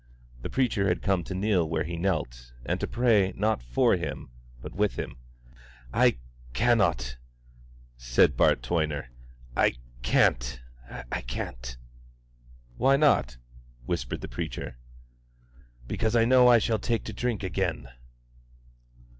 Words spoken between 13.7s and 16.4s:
whispered the preacher. "Because I